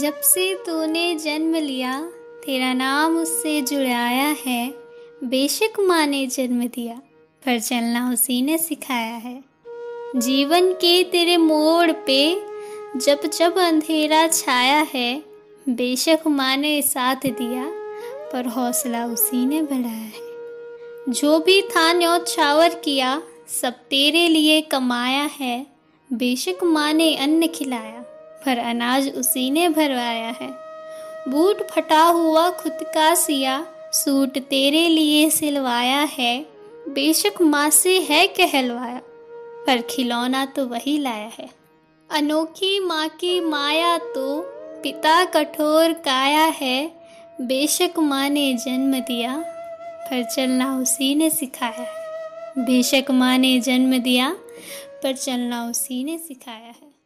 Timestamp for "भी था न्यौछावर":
21.38-22.68